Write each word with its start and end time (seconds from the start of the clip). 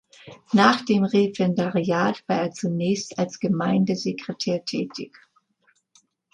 Nach 0.51 0.81
dem 0.83 1.03
Referendariat 1.03 2.23
war 2.27 2.41
er 2.41 2.49
zunächst 2.51 3.19
als 3.19 3.39
Gemeindesekretär 3.39 4.65
tätig. 4.65 5.15